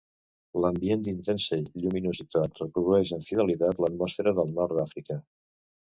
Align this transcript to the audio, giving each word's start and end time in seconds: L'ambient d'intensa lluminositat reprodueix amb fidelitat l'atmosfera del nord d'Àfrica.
L'ambient 0.61 1.03
d'intensa 1.07 1.59
lluminositat 1.83 2.63
reprodueix 2.63 3.13
amb 3.19 3.27
fidelitat 3.29 3.85
l'atmosfera 3.85 4.35
del 4.41 4.53
nord 4.61 4.79
d'Àfrica. 4.81 5.21